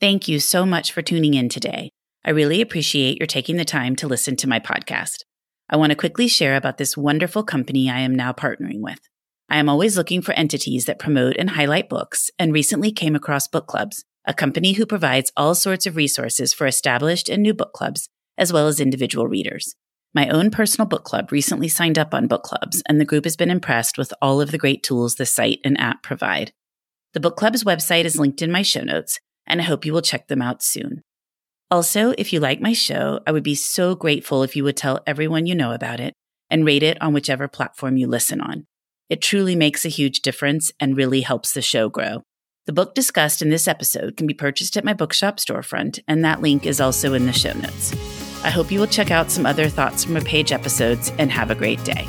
[0.00, 1.90] Thank you so much for tuning in today.
[2.24, 5.24] I really appreciate your taking the time to listen to my podcast.
[5.68, 9.00] I want to quickly share about this wonderful company I am now partnering with.
[9.50, 13.46] I am always looking for entities that promote and highlight books and recently came across
[13.46, 17.74] Book Clubs, a company who provides all sorts of resources for established and new book
[17.74, 19.74] clubs, as well as individual readers.
[20.14, 23.36] My own personal book club recently signed up on Book Clubs, and the group has
[23.36, 26.52] been impressed with all of the great tools the site and app provide.
[27.12, 29.20] The Book Club's website is linked in my show notes,
[29.50, 31.02] and I hope you will check them out soon.
[31.70, 35.00] Also, if you like my show, I would be so grateful if you would tell
[35.06, 36.14] everyone you know about it
[36.48, 38.66] and rate it on whichever platform you listen on.
[39.08, 42.22] It truly makes a huge difference and really helps the show grow.
[42.66, 46.40] The book discussed in this episode can be purchased at my bookshop storefront, and that
[46.40, 47.92] link is also in the show notes.
[48.44, 51.50] I hope you will check out some other Thoughts from a Page episodes and have
[51.50, 52.08] a great day.